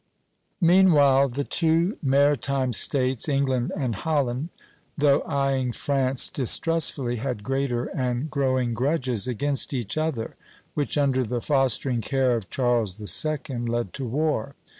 ]Meanwhile 0.59 1.29
the 1.29 1.43
two 1.43 1.99
maritime 2.01 2.73
States, 2.73 3.29
England 3.29 3.71
and 3.77 3.93
Holland, 3.93 4.49
though 4.97 5.21
eying 5.29 5.71
France 5.73 6.27
distrustfully, 6.27 7.17
had 7.17 7.43
greater 7.43 7.85
and 7.85 8.27
growing 8.27 8.73
grudges 8.73 9.27
against 9.27 9.75
each 9.75 9.99
other, 9.99 10.35
which 10.73 10.97
under 10.97 11.23
the 11.23 11.39
fostering 11.39 12.01
care 12.01 12.35
of 12.35 12.49
Charles 12.49 12.99
II. 12.99 13.59
led 13.67 13.93
to 13.93 14.05
war. 14.07 14.55